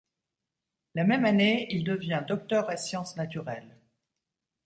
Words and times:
La 0.95 1.03
même 1.03 1.25
année, 1.25 1.67
il 1.69 1.83
devient 1.83 2.23
docteur 2.27 2.71
ès 2.71 2.77
sciences 2.77 3.17
naturelles. 3.17 3.77